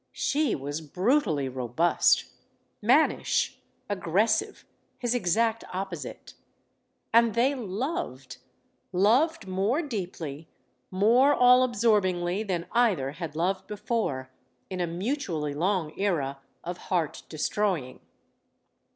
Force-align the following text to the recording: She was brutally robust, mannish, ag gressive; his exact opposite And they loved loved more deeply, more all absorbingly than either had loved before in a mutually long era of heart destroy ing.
She 0.17 0.55
was 0.55 0.81
brutally 0.81 1.47
robust, 1.47 2.25
mannish, 2.81 3.59
ag 3.87 3.99
gressive; 4.01 4.63
his 4.97 5.13
exact 5.13 5.63
opposite 5.71 6.33
And 7.13 7.35
they 7.35 7.53
loved 7.53 8.37
loved 8.91 9.47
more 9.47 9.83
deeply, 9.83 10.49
more 10.89 11.35
all 11.35 11.61
absorbingly 11.61 12.41
than 12.41 12.65
either 12.71 13.11
had 13.11 13.35
loved 13.35 13.67
before 13.67 14.31
in 14.71 14.81
a 14.81 14.87
mutually 14.87 15.53
long 15.53 15.93
era 15.99 16.39
of 16.63 16.79
heart 16.89 17.21
destroy 17.29 17.77
ing. 17.85 17.99